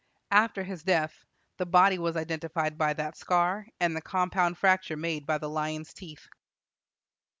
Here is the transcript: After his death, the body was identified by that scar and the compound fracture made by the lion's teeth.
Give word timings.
After 0.31 0.63
his 0.63 0.81
death, 0.81 1.25
the 1.57 1.65
body 1.67 1.99
was 1.99 2.17
identified 2.17 2.75
by 2.75 2.93
that 2.93 3.15
scar 3.17 3.67
and 3.79 3.95
the 3.95 4.01
compound 4.01 4.57
fracture 4.57 4.97
made 4.97 5.27
by 5.27 5.37
the 5.37 5.47
lion's 5.47 5.93
teeth. 5.93 6.27